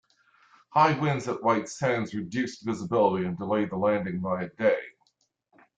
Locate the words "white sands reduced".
1.43-2.65